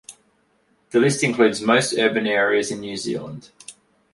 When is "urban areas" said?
1.95-2.71